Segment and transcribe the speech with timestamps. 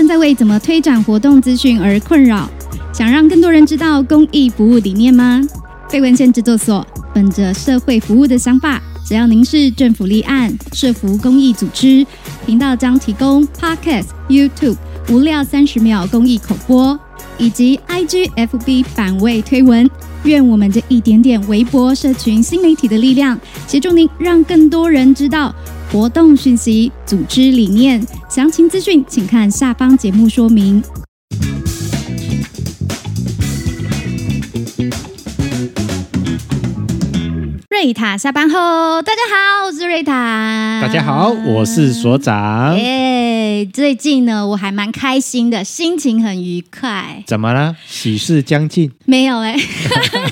[0.00, 2.48] 正在为怎么推展活动资讯而困扰，
[2.90, 5.42] 想让更多人知道公益服务理念吗？
[5.92, 12.06] 被文献制作所本着社会服务的想法，只要您是政府立案、社服公益组织，
[12.46, 14.78] 频道将提供 Podcast、YouTube
[15.10, 16.98] 无料三十秒公益口播，
[17.36, 19.86] 以及 IG、FB 反位推文。
[20.24, 25.54] 愿我们这一点点微博社群新媒体的力量，协助您让更多人知道
[25.92, 28.00] 活动讯息、组织理念。
[28.28, 30.80] 详情资讯，请看下方节目说明。
[37.68, 40.78] 瑞塔下班后，大家好，我是瑞塔。
[40.80, 42.76] 大家好，我是所长。
[43.60, 47.22] 耶，最近呢，我还蛮开心的，心情很愉快。
[47.26, 47.76] 怎么了？
[47.86, 48.90] 喜事将近？
[49.04, 49.54] 没有哎、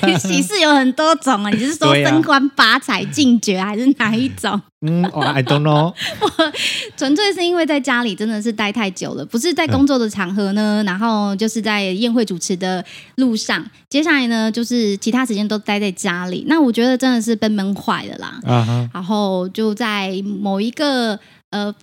[0.01, 1.49] 欸， 喜事有很多种啊。
[1.49, 4.59] 你是说升官发财、进爵，还是哪一种？
[4.81, 5.93] 嗯，I don't know。
[6.21, 6.53] 我
[6.95, 12.83] 纯粹是因为在家里真的是待太久了，不是在工作的场合呢，嗯、然后就是在宴会主持的
[13.15, 16.45] 路上，接下来呢就是其他时间都待在家里。
[16.47, 18.39] 那我觉得真的是被闷坏了啦。
[18.43, 18.89] Uh huh.
[18.93, 21.73] 然后就在某一个呃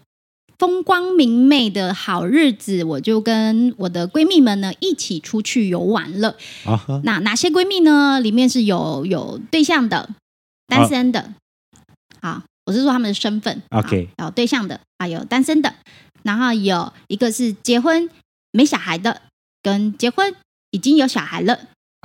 [0.59, 6.37] 风光明媚的好日子，我就跟我的闺蜜们呢一起出去游玩了。
[6.65, 7.01] Uh huh.
[7.05, 8.21] 那哪些闺蜜呢？
[8.21, 10.11] 里面是有有对象的，
[10.67, 11.35] 单身的。
[12.21, 12.23] Uh.
[12.23, 12.43] 好。
[12.67, 15.73] 我是说他们的身份，OK，有对象的，还有单身的，
[16.25, 18.11] 然后有一个是结婚
[18.51, 19.23] 没小孩的，
[19.63, 20.35] 跟结婚
[20.73, 21.57] 已经有小孩了。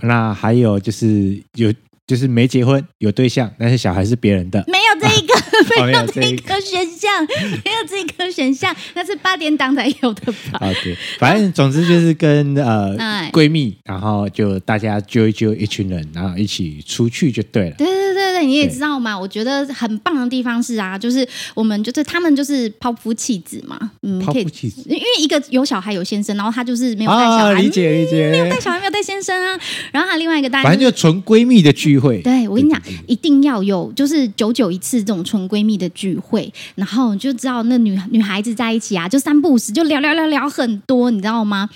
[0.03, 1.73] 那还有就是有。
[2.07, 5.30] 就是没结婚有对象，但是小孩是别人的，没有这一个，啊、
[5.85, 6.61] 没有这一个。
[6.61, 7.25] 选项，
[7.65, 10.59] 没有这一个选项，那是八点档才有的吧？
[10.59, 12.95] 啊， 对反正总之就是跟呃
[13.33, 17.75] 闺蜜，然后就大家揪一揪一群人，然后一起出去就对了。
[17.77, 29.59] 对对对对，你也知道嘛，我觉得很棒的地方是啊，就是我们就是他们就是抛夫弃子嘛，嗯，抛夫弃子，因为一个有小孩有先生，然后他就是没有带小孩，啊、理解理解，没有带小孩没有带先生啊，
[29.91, 32.21] 然后还有另外一个大，反正就纯闺蜜的聚会。
[32.21, 41.67] 对，我跟你讲，一定要有，就是久久一次这种纯闺蜜的聚会，然后就知道那女女孩子在一起啊，就三不五时就聊聊聊聊很多，你知道吗？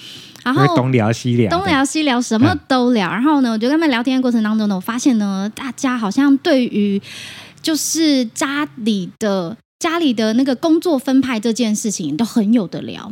[0.44, 3.10] 然后东聊西聊，东聊西聊，什么都聊。
[3.10, 7.02] 嗯、然后呢，我就跟他们聊天的过程当中呢，我发现呢，大家好像对于
[7.64, 13.12] 就是家里的家里的那个工作分派这件事情都很有的聊。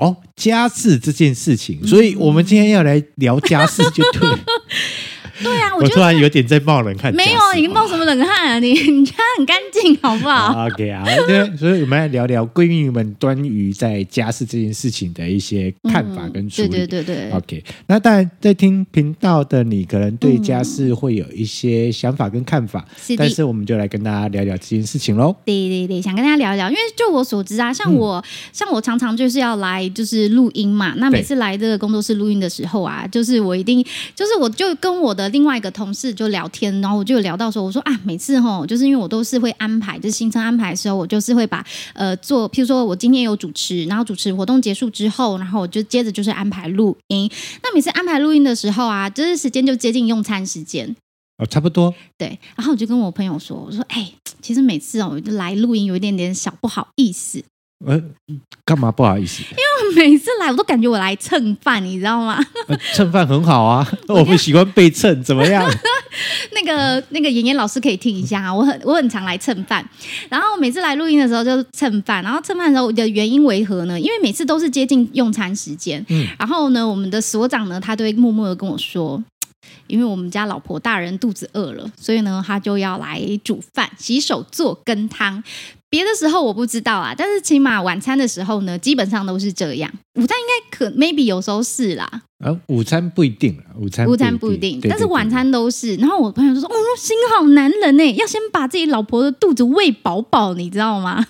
[0.00, 4.28] 哦，家事这件事情，所以我们今天要来聊家事，就对。
[5.42, 7.14] 对啊， 我，我突然有点在冒冷汗。
[7.14, 8.58] 没有，你冒什么冷汗啊？
[8.58, 10.66] 你 你家很干净，好不好？
[10.68, 16.68] OK 啊，对，所以我们来聊聊闺蜜们关于在家事这件事情的一些看法跟处理。
[16.68, 17.30] 对对对对。
[17.32, 22.84] OK，那当然在听频道的你，可能对家事会有一些想法跟看法。
[23.00, 23.16] 是。
[23.16, 25.34] 但是我们就来跟大家聊聊这件事情喽。
[25.44, 33.82] 对对对，想跟大家聊一聊，因为就我所知啊，像我像我常常就是要来就是录音嘛，那每次来这个工作室录音的时候啊，就是我一定
[34.14, 35.29] 就是我就跟我的。
[35.30, 41.64] 另外一个同事就聊天，然后我就聊到说，我说啊，每次吼，就是因为我都是会安排，就是行程安排的时候，我就是会把
[41.94, 47.30] 呃做，譬如说我今天有主持，然后主持活动结束之后，然后我就接着就是安排录音。
[47.62, 50.94] 那每次安排录音的时候啊，就是时间就接近用餐时间
[51.38, 51.94] 哦，差不多。
[52.18, 54.12] 对，然后我就跟我朋友说，我说哎，
[54.42, 57.42] 其实每次哦，我就来录音有一点点小不好意思。
[57.86, 57.98] 呃，
[58.64, 59.42] 干嘛不好意思？
[59.52, 62.38] 因为每次来我都感觉我来蹭饭，你知道吗？
[62.68, 65.66] 呃、蹭饭很好啊， 我不喜欢被蹭，怎么样？
[66.52, 69.82] 那个那个妍妍老师可以听一下啊，我很我很常来蹭饭，
[70.28, 73.98] 然后每次来录音的时候就蹭饭，然后蹭饭的时候的原因为何呢？
[73.98, 79.22] 因为每次都是接近用餐时间，嗯，然后呢，我们的所长呢，他都会默默的跟我说，
[79.86, 85.42] 因为我们家老婆大人肚子饿了，所以呢，他就要来煮饭、洗手、做羹汤。
[85.90, 89.90] 别的时候我不知道啊，但是起码晚餐的时候呢，基本上都是这样。
[90.14, 92.08] 午餐应该可 maybe 有时候是啦，
[92.38, 95.96] 啊，午餐不一定，午餐午餐不一定，但是晚餐都是。
[95.96, 101.26] 然后我朋友就说：“哦，心好男人呢，要先把自己老婆的肚子喂饱饱，你知道吗？”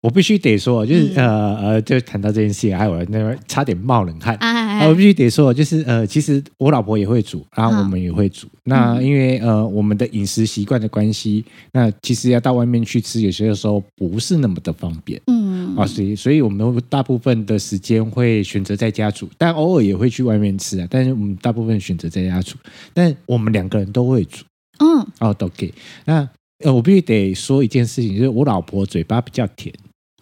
[0.00, 0.02] 赞。
[0.02, 4.34] 我必须得说，就是、嗯、呃呃，就谈到这件事情，还有那边差点冒冷汗。
[4.36, 8.46] 哎哎哎我必须得说，就是呃，其实我老婆也会煮，然后我们也会煮。
[8.46, 15.20] 嗯、那因为呃，我们的饮食习惯的关系，那其实要到外面去吃，有些时候不是那么的方便。
[15.26, 20.86] 嗯啊，所以所以我们大部分的时间会选择在家煮，但偶尔也会去外面吃啊。
[20.90, 22.56] 但是我们大部分选择在家煮，
[22.94, 24.44] 但我们两个人都会煮。
[24.78, 25.74] 嗯，哦，都可以。
[26.06, 26.26] 那
[26.64, 29.72] 呃，我必须得说一件事情，就是我老婆嘴巴比较甜。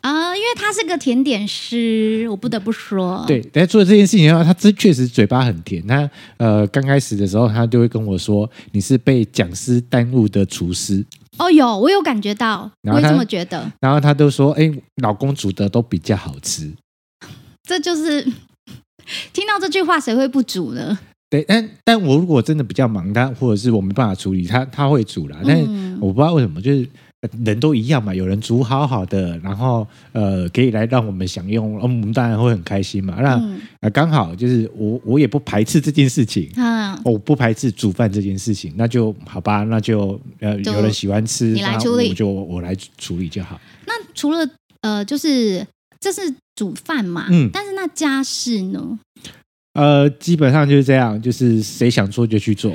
[0.09, 3.23] 啊，因为他是个甜点师，我不得不说。
[3.27, 5.87] 对，在做这件事情的话，他这确实嘴巴很甜。
[5.87, 11.05] 他呃，刚开始的时候，他就会跟我说：“你是被讲师耽误的厨师。”
[11.39, 13.71] 哦，有，我有感觉到，我也这么觉得。
[13.81, 14.73] 然后他都说：“哎，
[15.03, 16.73] 老公煮的都比较好吃。
[17.69, 18.23] ”这就是
[19.35, 20.99] 听到这句话，谁会不煮呢？
[21.29, 25.39] 对，但但我如果真的比较忙，他或者是我没办法处理，他他会煮啦。
[25.45, 25.59] 但
[26.01, 26.89] 我不知道为什么，就是
[27.45, 28.15] 人都一样嘛。
[28.15, 33.17] 有人煮好好的，然后呃，可以来让我们享用，我们当然会很开心嘛。
[33.21, 33.41] 那
[33.81, 43.61] 呃，刚好就是我我也不排斥这件事情，啊，我不排斥煮饭这件事情，那就好吧，那就呃，有人喜欢吃，你来处理，我就我来处理就好。
[43.87, 44.49] 那除了
[44.83, 45.67] 呃，就是
[46.01, 48.99] 这是煮饭嘛，嗯，但是那家事呢？
[49.75, 52.73] 呃，基本上就是这样，就是谁想做就去做。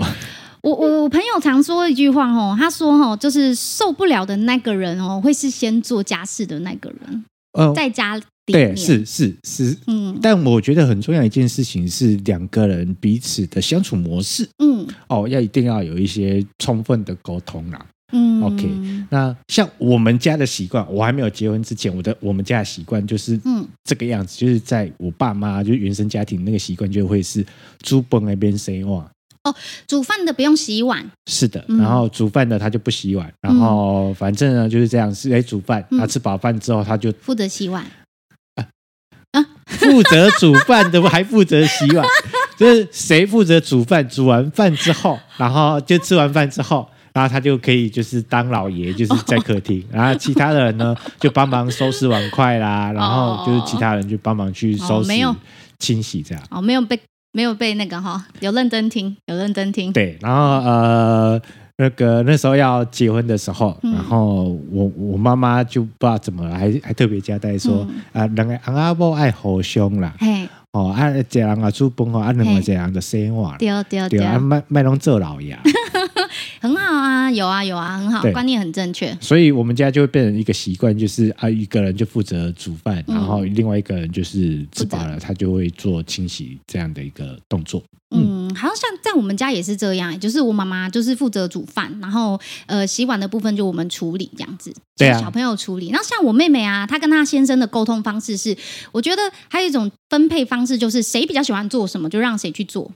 [1.43, 7.25] 常说一句话哦，他说哦，就是受不了的那个人哦，会是先做家事的那个人。
[7.51, 10.17] 呃，在家里对，是是是，嗯。
[10.21, 17.85] 但我觉得很重要一件事情是两个人彼此的相处模式，嗯，哦，要一定要有一些充分的沟通啦。
[18.15, 18.69] 嗯，OK，
[19.09, 27.43] 那像我们家的习惯，我还没有结婚之前，我的我们家的习惯就是嗯这个样子，嗯、就是在我爸妈就原生家庭那个习惯就会是
[27.81, 29.03] 猪崩那边洗碗
[29.43, 29.53] 哦，
[29.87, 37.83] 煮饭的不用洗碗，是的，然后煮饭的他就不洗碗，嗯、然后反正呢就是这样，是哎煮饭，他吃饱饭之后他就负责洗碗。
[38.55, 38.67] 啊。
[39.31, 42.05] 啊，负责煮饭的还负责洗碗，
[42.57, 44.07] 就是谁负责煮饭？
[44.07, 46.87] 煮完饭之后，然后就吃完饭之后。
[47.13, 55.35] 然后他就可以就是当老爷，就是在客厅，哦、然后其他的人呢就帮忙收拾碗筷啦，然后就是其他人就帮忙去收拾、哦、
[55.77, 56.43] 清洗这样。
[56.49, 56.99] 哦，没有被
[57.33, 59.91] 没有被那个哈，有认真听，有认真听。
[59.91, 61.41] 对，然后呃，
[61.77, 70.13] 那个那时候要结婚的时候，嗯、然后我我妈妈就不知道怎么了，还还特别交代说、嗯、啊，两个阿阿婆爱好凶啦。
[70.19, 75.57] 嘿哦，啊，这样啊，煮饭哦，啊，两个这样的生活，对对对，啊，卖卖拢做老爷。
[76.63, 79.13] 很好啊，有啊有啊，很好，观念很正确。
[79.19, 87.83] 所以，我们家就会变成一个习惯，就是啊，一个人就负责煮饭，然后另外一个人就是吃饱了，他就会做清洗这样的一个动作。
[88.15, 95.89] 嗯，好像像在我们家也是这样，就是我妈妈就是负责煮饭，然后呃洗碗的部分就我们处理这样子，对啊，小朋友处理。
[95.91, 98.55] 那像我妹妹啊，她跟她先生的沟通方式是，
[98.93, 102.89] 我觉得还有一种分配方式，就是谁比较喜欢做什么，就让谁去做。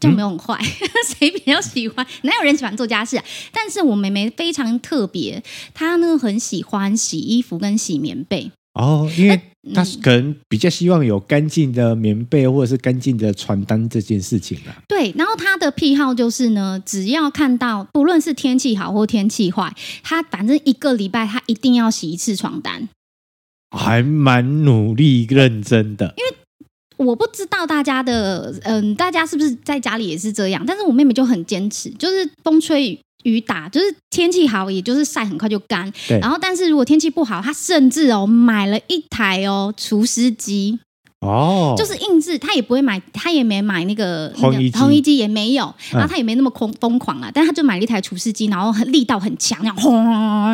[0.00, 0.56] 这样没有很坏，
[1.06, 2.06] 谁、嗯、比较喜欢？
[2.22, 3.24] 哪有人喜欢做家事啊？
[3.52, 5.42] 但是我妹妹非常特别，
[5.74, 9.40] 她呢很喜欢洗衣服跟洗棉被哦，因为
[9.74, 14.70] 她可能比较希望有干净的棉被或者是干净的床单这件事情啊。
[14.86, 19.74] 对，然后她的癖好就是呢，只要看到不论是天气好或天气坏，
[20.04, 22.88] 她反正一个礼拜她一定要洗一次床单，
[23.76, 26.37] 还蛮努力认真的，因为。
[26.98, 30.62] 我不知道大家的，嗯，大家是不是在家里也是这样？
[30.66, 35.90] 但是我妹妹就很坚持，就是风吹雨打，就是天气好，也就是晒很快就干。
[36.06, 36.18] 对。
[36.20, 40.78] 然后，但是如果天气不好，她甚至哦买了一台哦除湿机。
[41.20, 50.04] 哦，就是硬是，他也不会买，他也没买那个烘衣机，烘衣机也没有，然后他也没那么疯疯狂啊，但他就买了一台除湿机，然后力道很强，然后轰，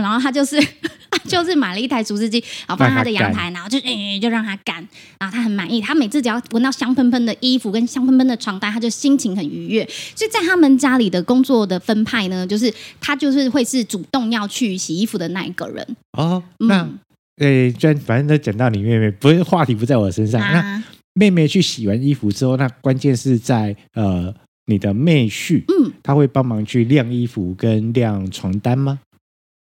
[0.00, 0.58] 然后他就是
[1.28, 4.76] 就是买了一台除湿机，然后放在他的阳台，然后就嗯就让他干，
[5.18, 9.86] 然后他很满意，他每次只要闻到香喷喷的衣服跟香喷喷的床单，他就心情很愉悦。
[10.16, 12.72] 所以在他们家里的工作的分派呢，就是
[13.02, 15.96] 他就是会是主动要去洗衣服的那一个人。
[16.12, 16.80] 哦，那。
[16.80, 16.98] 嗯
[17.38, 20.40] 诶，就反正都讲到你妹妹，不是话题不在我身上。
[20.40, 20.82] 啊、那
[21.14, 24.34] 妹妹去洗完衣服之后，那关键是在呃，
[24.66, 29.00] 你的妹婿，嗯，他会帮忙去晾衣服跟晾床单吗？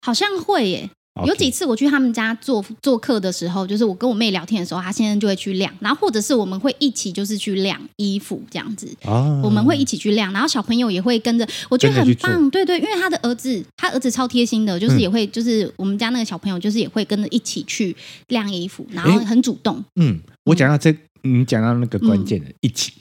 [0.04, 0.90] 好像会耶。
[1.26, 8.88] 有几次我去他们家做做客的时候，就是我跟我妹聊天的时候，她先生就会去晾，然后或者是我们会一起就是去晾衣服这样子。
[9.04, 12.48] 哦，我们会一起去晾，然后小朋友也会跟着，我觉得很棒。
[12.50, 17.94] 对对，因为他的儿子，他儿子超贴心的，就是也会，嗯、就是我们家那个小朋友，就是也会跟着一起去
[18.28, 19.84] 晾衣服，然后很主动。
[20.00, 22.92] 嗯，我讲到这，你讲到那个关键的，嗯、一起。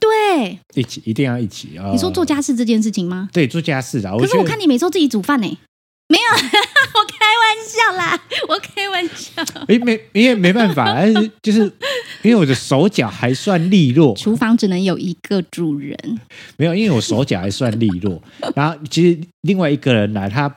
[0.00, 1.90] 对，一起一定要一起啊！
[1.92, 3.28] 你说做家事这件事情吗？
[3.32, 4.16] 对，做家事啊。
[4.18, 5.58] 可是我看你每周自己煮饭呢。
[6.06, 9.42] 没有， 我开玩笑啦， 我开玩笑。
[9.66, 10.96] 哎没，因为没办法，
[11.42, 11.60] 就是
[12.22, 14.14] 因为我的手脚还算利落。
[14.14, 15.96] 厨房只能有一个主人。
[16.56, 18.22] 没有，因为我手脚还算利落。
[18.54, 20.54] 然后其实另外一个人来，他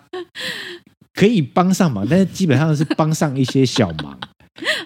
[1.14, 4.20] 可以帮上忙，但是基本上是帮上一些小忙。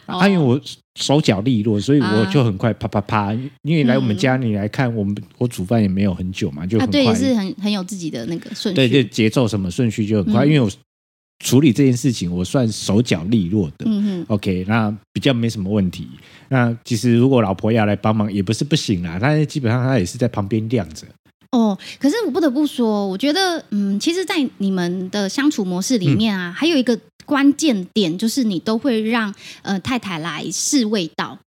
[0.06, 0.60] 啊，因为我
[1.00, 3.34] 手脚利落，所以我就很快啪啪啪。
[3.62, 6.92] 因为来我们家里来看，我们我煮饭也没有很久嘛，就很快。
[6.92, 8.76] 对，是很很有自己的那个顺序。
[8.76, 10.46] 对，就节奏什么顺序就很快。
[10.46, 10.70] 因为我
[11.44, 13.86] 处理这件事情，我算手脚利落的。
[13.86, 14.26] 嗯哼。
[14.28, 16.08] OK，那比较没什么问题。
[16.50, 19.18] 那其实如果老婆要来帮忙，也不是不行啦。
[19.20, 21.08] 但是基本上她也是在旁边晾着。
[21.52, 26.98] 哦，可是我不得不说，我觉得，嗯，其实，在你们的相处模式里面啊，还有一个。
[27.26, 31.38] 关键点就是你都会让呃太太来试味道，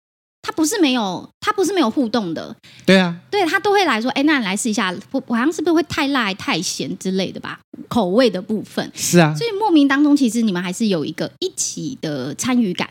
[0.42, 2.54] 他不是没有，他不是没有互动的。
[2.84, 7.58] 对啊，对他都会来说，哎，那你来试一下，我好像是不是会太辣、太咸之类的吧？
[7.88, 12.88] 口味的部分是啊，所以莫名当中，其实你们还是有一个一起的参与感。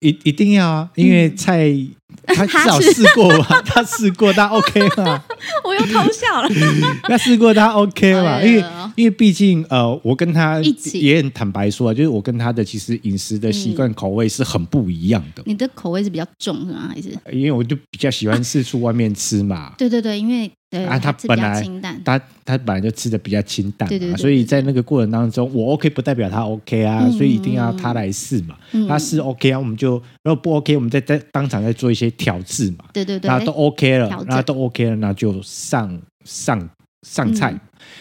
[0.00, 1.68] 一一定要啊，因为菜。
[1.68, 1.90] 嗯
[2.26, 5.22] 他至少试过吧， 他试过，他 OK 嘛？
[5.64, 6.48] 我又偷笑了。
[7.04, 8.40] 他试过，他 OK 嘛？
[8.40, 8.64] 因为
[8.96, 10.60] 因为毕竟呃，我跟他
[10.94, 15.42] 也很坦白说，就是我跟他的其实饮食的习惯口味是很不一样的。
[15.44, 16.88] 你的口味是比较重是吗？
[16.88, 19.74] 还是因为我就比较喜欢四处外面吃嘛？
[19.76, 20.50] 对对对，因为
[20.88, 21.62] 啊，他本来
[22.04, 28.56] 他他本来就吃的比较清淡嘛，所以在那个过程当中，我 OK 不代表他 OK 啊，所以一定要他来试嘛。
[28.88, 29.92] 他试 OK 啊，我们就
[30.24, 32.10] 如果不 OK，我们再在当场再做一些。
[32.16, 36.70] 调制嘛，对对对，那都 OK 了，那都 OK 了，那就上上
[37.02, 37.52] 上菜。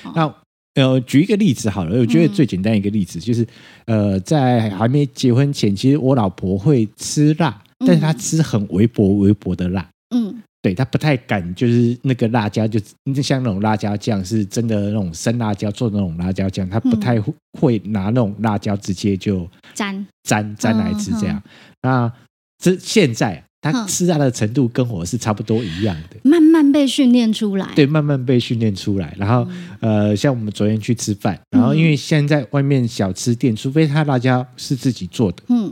[0.06, 0.36] 嗯、那
[0.76, 3.46] 呃，举一个例子好了，我觉得最简单一个例子就是，
[3.86, 12.80] 呃，在还没结婚前，其实我老婆会吃辣，但是她吃很微薄微薄的辣，嗯，对，她不太敢，就是那个辣椒，就
[13.22, 17.22] 像那种辣椒酱，是真的那种生辣椒做的那种辣椒酱，她不太
[17.60, 20.06] 会拿那种辣椒直接就沾。
[20.24, 21.42] 沾沾来吃这样。
[21.82, 22.12] 那
[22.58, 23.44] 这现在。
[23.64, 27.70] 他吃辣的程度跟我是差不多一样的，慢慢被训练出来。
[27.74, 29.16] 对，慢慢被训练出来。
[29.18, 35.72] 然后，呃，像我们昨天去吃饭，然后因为现在外面小吃店，除非他辣椒是自己做的，嗯，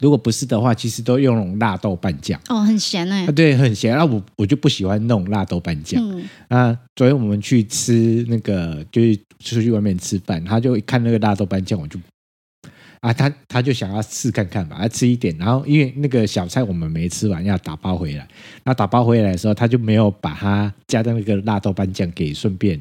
[0.00, 2.40] 如果不是的话，其实都用那种辣豆瓣酱。
[2.48, 3.24] 哦，很咸哎。
[3.28, 3.96] 对，很咸。
[3.96, 6.02] 那我我就不喜欢那种辣豆瓣酱。
[6.02, 6.24] 嗯。
[6.48, 12.00] 啊，昨天我们去吃那个，就是出去外面吃饭，他就一看那个辣豆瓣酱，我就。
[13.06, 15.32] 啊，他他就想要试看看吧，啊吃一点。
[15.38, 18.26] 然后因为那个小菜我们没吃完，要打包回来。
[18.64, 22.80] 那打包回来的时候，他就没有把它加的那个辣豆瓣酱给顺便，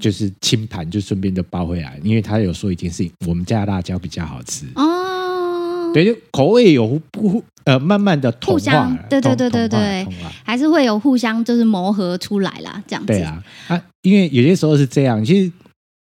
[0.00, 2.00] 就是清盘，就顺便就包回来。
[2.02, 5.92] 因为他有说一件事情，我们家的辣椒比较好吃哦。
[5.92, 10.08] 对，就口味有不呃慢慢的同化，对对对对对，
[10.42, 13.08] 还是会有互相就是磨合出来啦，这样子。
[13.08, 15.52] 对啊，啊，因为有些时候是这样，其实。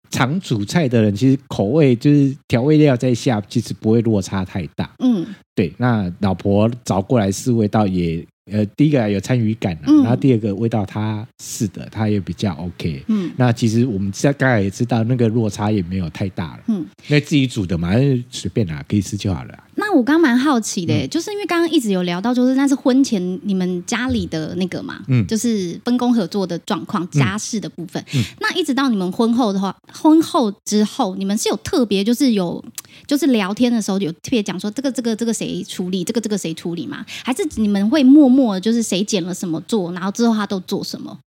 [0.10, 4.90] 常煮菜的人，其实口味就是调味料在下，其实不会落差太大。
[5.00, 5.74] 嗯，对。
[5.78, 13.04] 那老婆找过来试味道也，呃，第一个有参与感，啊嗯、然后第二个味道它是的，它也比较 OK。
[13.08, 16.64] 嗯，那其实我们在刚才也知道，那个落差也没有太大了。
[16.68, 17.94] 嗯，那自己煮的嘛，
[18.30, 19.64] 随便啦，可以吃就好了。
[19.76, 28.04] 那我刚蛮好奇的，嗯、就是因为刚刚一直有聊到，就是那是婚前你们家里的那个嘛，嗯，就是分工合作的状况，家事的部分。
[28.40, 32.64] 那一直到你们婚后的话，婚后之后，你们是有特别就是有
[33.06, 37.06] 就是聊天的时候有特别讲说这个这个这个谁处理，这个这个谁处理吗？
[37.24, 41.20] 还是你们会默默的就是谁捡了什么做，然后之后他都做什么？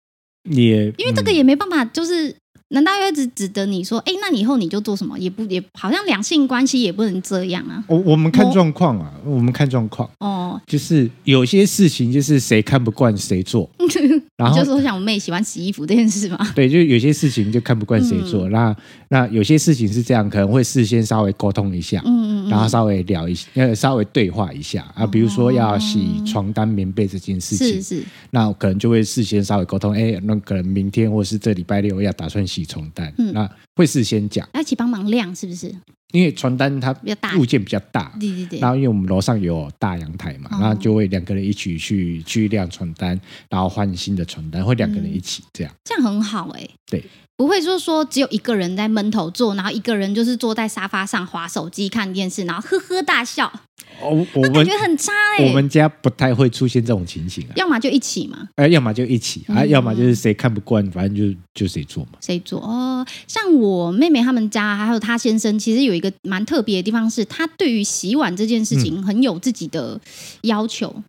[0.50, 2.34] 也因为这个也没办法，就是。
[2.70, 5.18] 难道要只指责你说，哎，那你以后你就做什么？
[5.18, 7.82] 也不也好像两性关系也不能这样啊。
[7.86, 10.08] 我我们看状况啊，我们看状况。
[10.18, 13.68] 哦，就是有些事情就是谁看不惯谁做。
[14.36, 16.38] 然后就是我想我妹喜欢洗衣服这件事嘛。
[16.54, 18.48] 对，就有些事情就看不惯谁做。
[18.50, 18.76] 那
[19.08, 25.06] 那有些事情是这样，可能会事先稍微沟通一下，嗯嗯，然后稍微聊一下，呃，稍微对话一下啊。
[25.06, 28.02] 比如说要洗床单、棉被这件事情，是是。
[28.30, 32.57] 那可能就会事先稍微沟通，哎，那可能明天或是这礼拜六要打算洗。
[32.58, 35.72] 洗床单，嗯、那会事先讲，要一起帮忙晾，是不是？
[36.12, 36.96] 因为床单它
[37.38, 38.58] 物件比较大，对对对。
[38.58, 46.70] 然后因为我们楼上有大阳台嘛，然后就会两个人一起去去晾床单，然后换新的床单，会两个人一起这样，这样很好哎、欸。
[46.90, 47.04] 对。
[47.36, 53.52] 不会说说只有一个人在闷头做，然后一个人就是坐在沙发上划手机看电视，然后呵呵大笑。
[54.00, 55.46] 哦，我们感觉很差哎。
[55.46, 57.52] 我们家不太会出现这种情形啊。
[57.56, 62.12] 要么就一起嘛，哎，要么就一起啊，要么就是谁看不惯，反正就就谁做嘛。
[62.20, 63.06] 谁做哦？
[63.26, 70.00] 像我妹妹他们家，还有她先生，其实有一个蛮特别的地方是，他对于洗碗这件事情很有自己的
[70.42, 71.02] 要求。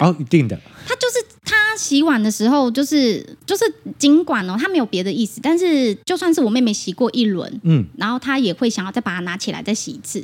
[0.00, 0.58] 哦，一定的。
[0.86, 3.64] 他就是他洗碗的时候，就是就是
[3.98, 10.22] 尽管哦，他没有别的意思，但是就算是我妹妹洗过一轮，嗯，然后他也会想要再把它拿起来再洗一次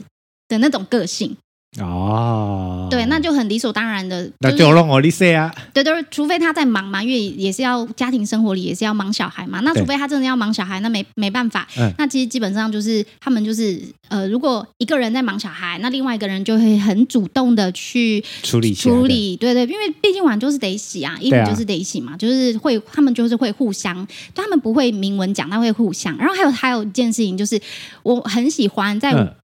[0.48, 1.34] 的那种个性。
[1.80, 5.52] 哦，对，那就很理所当然的，那就让我理解啊。
[5.72, 9.58] 对对，除非他在忙嘛，因为也是要家庭生活里也是要忙小孩嘛。
[9.60, 11.66] 那除非他真的要忙小孩，那没没办法。
[11.76, 19.36] 嗯，那其实基本上就是他们就是呃，如果一个人在忙小孩，那另外一个人就会很主动的去处理处理。
[19.36, 26.16] 对对，因为毕竟碗就是得洗啊，衣服就是得洗嘛，就是会他们就是会互相，他们不会明文讲，他会互相。
[26.18, 27.60] 然后还有还有一件事情就是，
[28.04, 29.34] 我很喜欢在。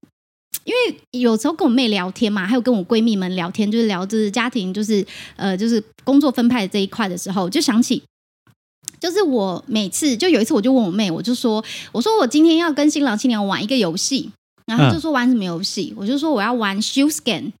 [0.63, 8.03] 因为有时候跟我妹聊天嘛，还有跟我闺蜜们聊天，就是聊就是家庭，就是呃，就是工作分派的这一块的时候，就想起，
[8.99, 14.31] 就是我每次就有一次，我就问我妹，我就说，我说我今天要跟新郎新娘玩一个游戏，
[14.65, 17.51] 然后就说玩什么游戏，我就说我要玩 shoe scan。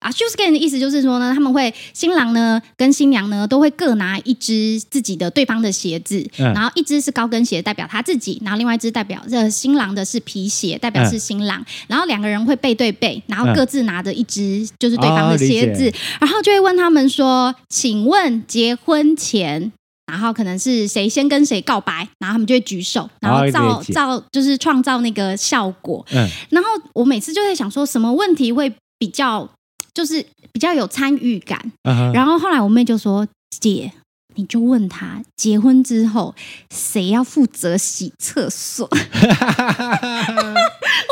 [0.00, 15.92] 啊，shoeskin 的意思就是说呢，他们会新郎呢跟新娘呢都会各拿一只自己的对方的鞋子，嗯、然后一只是高跟鞋代表他自己，然后另外一只代表这新郎的是皮鞋代表是新郎，嗯、然后两个人会背对背，然后各自拿着一只就是对方的鞋子，哦、
[16.22, 19.70] 然后就会问他们说，请问结婚前，
[20.10, 29.46] 然后可能是谁先跟谁告白，然后他们就会举手，然后造造就是创造那个效果，嗯，然后我每次就在想说什么问题会比较。
[29.92, 32.12] 就是比较有参与感，uh huh.
[32.14, 33.26] 然后后来我妹就说
[33.60, 33.92] ：“姐，
[34.34, 36.34] 你就问他结婚之后
[36.74, 38.88] 谁要负责洗厕所。
[38.92, 38.96] ”我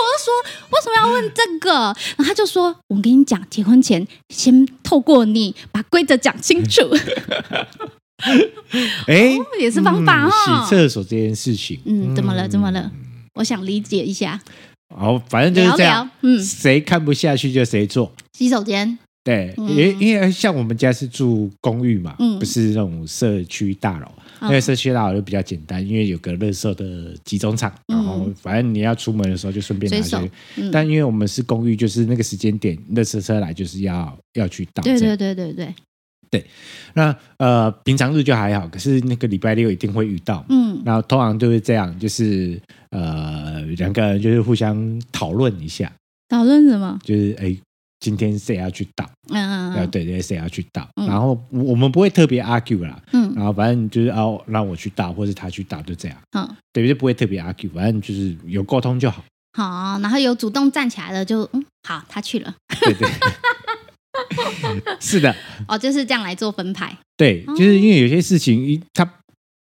[0.05, 0.33] 就说
[0.71, 1.71] ：“为什么要问这个？”
[2.17, 6.83] 然后他就说：“我跟你讲，结婚前先透过你把规则讲清楚。
[9.07, 10.31] ”哎、哦，也是方法哦。
[10.31, 12.49] 洗厕所这件事情，嗯，怎么了？
[12.49, 12.91] 怎么了？
[13.35, 14.41] 我想理解一下。
[14.95, 16.05] 好，反正就是这样。
[16.05, 18.13] 聊聊嗯，谁看不下去就谁做。
[18.33, 18.99] 洗手间。
[19.25, 24.07] 对，因因为像我们家是住公寓嘛，嗯、不是那种社区大楼。
[24.41, 30.31] 嗯、因为社区大楼就比较简单，因为有个垃圾的集中场，然后反正你要出门的时候就顺便拿去。
[30.57, 34.83] 嗯、但因为我们是公寓，就是那个时间点，垃圾车来就是要要去倒。
[34.83, 35.75] 对对对对对。
[36.31, 36.45] 对，
[36.95, 45.91] 那呃，平常日就还好，可是那个礼拜六一定会遇到，嗯，然后通常就是这样，就是呃，两个人就是互相讨论一下，
[46.29, 46.99] 讨论什么？
[47.03, 47.57] 就是哎，
[48.01, 49.09] 今天谁要去倒？
[49.31, 50.87] 嗯嗯嗯，对对，谁要去倒？
[50.97, 59.25] 嗯、然后我们不会特别 argue 啦，嗯，然后反正就是哦，让我去倒，或者他去倒，就这样，嗯，对，就不会特别 argue，反正就是有沟通就好。
[59.57, 63.09] 好，然后有主动站起来了就，就嗯，好，他去了，对对。
[65.01, 65.35] 是的，
[65.67, 66.97] 哦，就是这样来做分派。
[67.17, 69.09] 对，就是因为有些事情他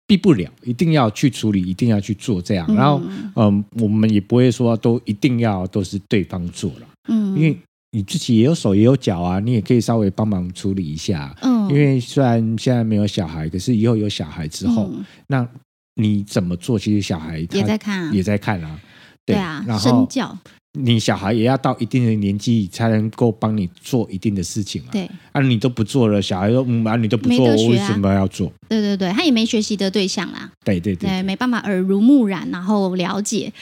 [0.06, 2.68] 避不了，一定要去处理，一定要去做这样。
[2.76, 3.02] 然后，
[3.36, 7.58] 嗯，我们也不会说都一定要都是对方做了，嗯，因为
[7.92, 11.36] 你自己也有手也有脚啊，你也可以稍微帮忙处理一下。
[11.42, 14.92] 嗯，因为虽然现在没有小孩，可是以后有小孩之后，
[15.28, 15.48] 那
[15.96, 16.78] 你怎么做？
[16.78, 18.80] 其实小孩也在看，也在看啊。
[19.26, 20.38] 对啊，然后身教。
[20.80, 24.90] 你小孩也要到一定的年纪才能够帮你做一定的事情啊。
[24.92, 28.52] 对，啊，你都不做了，小孩说嗯啊，你都不做，啊、我为什么要做？
[28.68, 30.50] 对对对，他也没学习的对象啦。
[30.64, 33.54] 对对对，对，没办法耳濡目染，然后了解。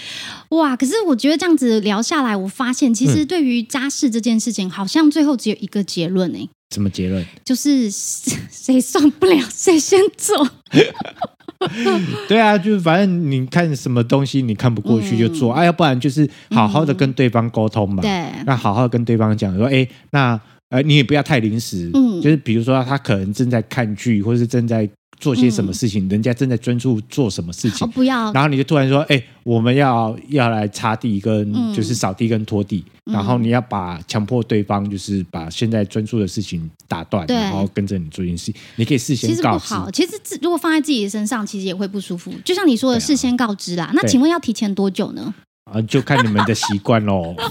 [0.50, 6.50] 哇，可是我觉得这样子聊下来，我发现其实对于家事这件事情，嗯、好像最后只有一个结论呢、欸。
[6.74, 7.26] 什么结论？
[7.44, 10.50] 就是谁受不了谁先做。
[12.28, 18.02] 对啊，就是反正你看什么东西你看不过去就做，嗯、啊，要不然就是好好的跟对方沟通嘛。
[18.02, 20.40] 对、嗯，那好好跟对方讲说，哎，那
[20.72, 21.92] 呃，你也不要太临时。
[21.94, 28.32] 嗯，就是比如说他可能正在看剧，或是正在做些什么事情，嗯、人家正在专注做什么事情，不要。
[28.32, 32.84] 然后你就突然说，哎，我们要要来擦地跟就是扫地跟拖地。
[32.88, 38.54] 嗯然后你要把强迫对方，就是把现在专注的事情打断，然后跟着你做一件事。
[38.78, 39.66] 你可以事先告知。
[39.66, 42.32] 其实不好，其实如果放在自己的身上，其实也会不舒服。
[42.46, 43.86] 就像你说的，事先告知啦。
[43.86, 45.34] 啊、那请问要提前多久呢？
[45.70, 47.36] 啊，就看你们的习惯喽。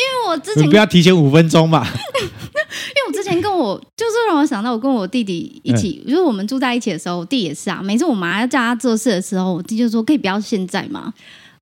[0.00, 1.86] 因为我之前你不要提前五分钟嘛。
[1.90, 7.82] 因为我之前跟我就是让我想到，我跟我弟弟一起，嗯、就是我们住在一起的时候，我弟也是啊。
[7.82, 11.12] 每次我妈要叫他做事的时候，我弟就说：“可以不要现在嘛？”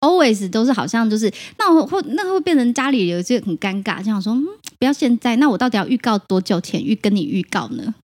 [0.00, 4.44] Always 都是好像就是那我会那会变成家里有些很尴尬，这样说嗯，
[4.78, 7.94] 不要现在，那我到底要预告多久前预跟你预告呢？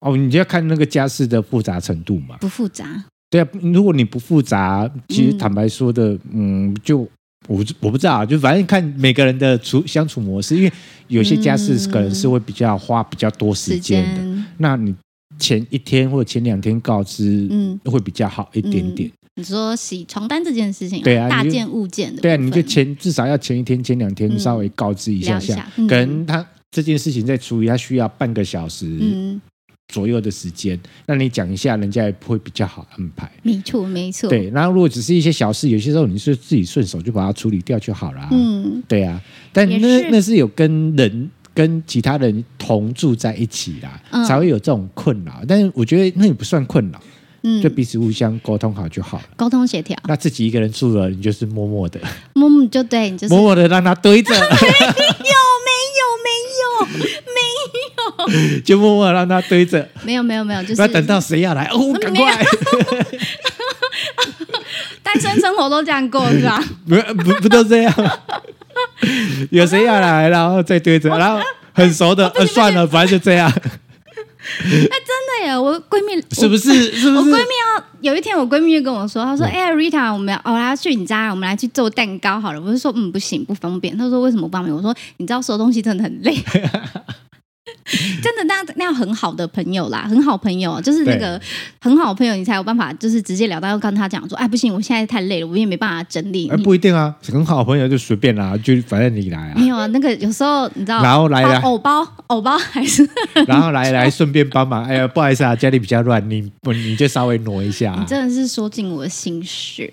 [0.00, 2.36] 哦，你就要看那个家事的复杂程度嘛。
[2.40, 3.04] 不复杂。
[3.30, 7.08] 对啊，如果你不复杂，其实坦白说的，嗯，嗯，就
[7.48, 10.72] 我我不知道，就反正看每个人的处相处模式，因为
[11.08, 14.44] 有些家事可能是会比较花比较多时间的，间。
[14.58, 14.94] 那你
[15.38, 19.08] 前一天或者前两天告知，嗯，会比较好一点点。
[19.08, 28.86] 嗯你说洗床单这件事情，对啊，大件物件的，对啊，你就前至少要前一天、前两天稍微告知一下下，可能他这件事情在处理，他需要半个小时
[29.88, 33.30] 左右的时间，那你讲一下，人家也会比较好安排。
[33.42, 34.28] 没错，没错。
[34.28, 38.28] 对，然后如果只是一些小事，有些时候你是自己顺手就把它处理掉就好了。
[38.32, 39.20] 嗯，对啊，
[39.52, 45.42] 但那那是有跟人跟其他人同住在一起啦，才会有这种困扰。
[45.46, 47.00] 但是我觉得那也不算困扰。
[47.46, 49.94] 嗯，就彼此互相沟通好就好了，沟通协调。
[50.08, 52.00] 那自己一个人住了，你就是默默的，
[52.32, 54.32] 默默就对，你就是默默的让他堆着。
[54.32, 56.30] 没有，没有，没
[56.62, 57.83] 有，没有，
[58.64, 59.88] 就默默让他堆着。
[60.02, 62.38] 没有，没有，没有，就是要等到谁要来哦，赶快。
[65.02, 66.62] 单身生活都这样过是吧？
[66.88, 67.94] 不不不都这样？
[69.50, 71.40] 有谁要来，然后再堆着，然后
[71.72, 73.48] 很熟的，呃，算了，反正就这样。
[73.50, 75.56] 哎，真的耶。
[75.58, 76.90] 我闺蜜是不是？
[76.96, 77.16] 是不是？
[77.16, 86.36] 我闺蜜要有一天，我闺蜜就跟我说，她说：“哎、，Rita，我们要我要去你家，我们来去做蛋糕好了。”我就说：“嗯，不行，不方便。”她说：“为什么不方便？”我说：“你知道收东西真的很累。”
[88.22, 91.40] 真的，那那样很好的朋友啦，很好朋友，就是那个
[91.80, 96.48] 很好朋友，你才有办法，就是直接聊到要跟他讲说，哎，不行，我现在太累了，我也没办法整理。
[96.48, 99.54] 哎，不一定啊，很好朋友就随便啦，就反正你来啊。
[99.56, 103.08] 没有啊，那个有时候你知道，然后来了偶包，偶包还是，
[103.46, 104.84] 然后来来顺便帮忙。
[104.84, 107.96] 哎呀，不好意思啊，家里比较乱，你不你就稍微挪一下。
[107.98, 109.90] 你真的是说尽我的心事，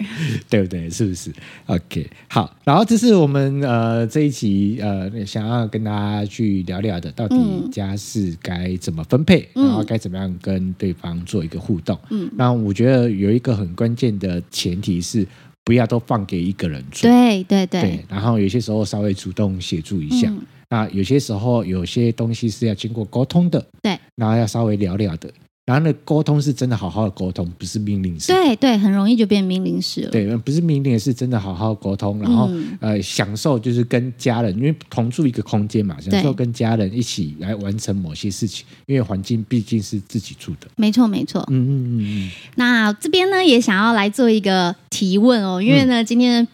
[0.49, 0.89] 对不对？
[0.89, 1.31] 是不是
[1.67, 7.35] ？OK，好，然后这是我们呃这一集呃想要跟大家去聊聊的，到底
[7.71, 8.51] 家事该。
[8.51, 11.97] 该怎么分配，然后该怎么样跟对方做一个互动？
[12.09, 15.25] 嗯，那我觉得有一个很关键的前提是，
[15.63, 17.09] 不要都放给一个人做。
[17.09, 18.05] 对对对，对。
[18.09, 20.29] 然后有些时候稍微主动协助一下。
[20.29, 23.65] 嗯、那有些时候有些东西是要经过沟通的。
[23.81, 23.97] 对。
[24.15, 25.31] 然后要稍微聊聊的。
[25.71, 28.27] 然后呢，沟通是真的好好的沟通，不是命令式。
[28.27, 30.09] 对对，很容易就变命令式了。
[30.11, 38.65] 对，不是命令，是真的好好沟通，然后、嗯、呃，享受就是跟家人，因为同住一个空间嘛，享受跟家人一起来完成某些事情。
[38.85, 40.67] 因为环境毕竟是自己住的。
[40.75, 41.41] 没错，没错。
[41.49, 42.31] 嗯嗯嗯嗯。
[42.55, 46.45] 那这边呢，也想要来做一个提问哦，因为呢，嗯、今天。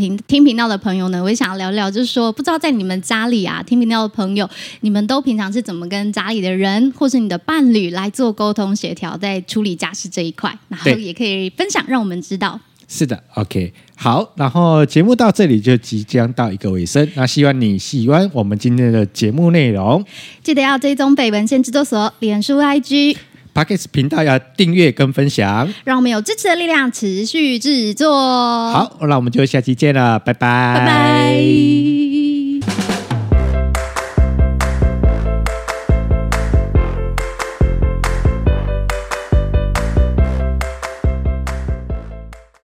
[0.00, 4.48] 听听频道的朋友呢，我也想要聊聊，就是说，不知道在你们家里啊，听频道的朋友，
[4.80, 12.60] 你们都平常是怎么跟家里的人，或是你的伴侣来做沟通协调，在处理家事这一块，然后也可以分享，让我们知道。
[12.88, 20.04] 是的，OK，好，然后节目到这里就即将到一个尾声，那希望你喜欢我们今天的节目内容，
[20.42, 23.16] 记得要追踪北文献制作所脸书 IG。
[23.56, 28.12] Podcast 频道要订阅跟分享，让我们有支持的力量，持续制作。
[28.14, 32.25] 好，那我们就下期见了，拜拜，拜拜。